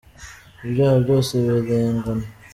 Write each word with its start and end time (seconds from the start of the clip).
Ibyaha 0.65 0.97
byose 1.03 1.31
birangana. 1.67 2.25